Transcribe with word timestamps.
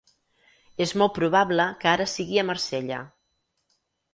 És 0.85 0.93
molt 1.01 1.13
probable 1.17 1.67
que 1.83 1.91
ara 1.91 2.09
sigui 2.15 2.41
a 2.43 2.47
Marsella. 2.51 2.99